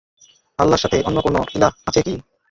[0.59, 2.13] আল্লাহর সাথে অন্য কোন ইলাহ আছে কি?